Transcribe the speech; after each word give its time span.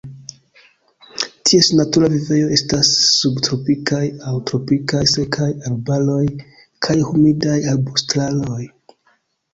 Ties 1.49 1.67
natura 1.79 2.09
vivejo 2.13 2.47
estas 2.55 2.89
subtropikaj 3.09 4.01
aŭ 4.31 4.35
tropikaj 4.53 5.03
sekaj 5.13 5.51
arbaroj 5.71 6.25
kaj 6.89 6.97
humidaj 7.11 7.59
arbustaroj. 7.75 8.63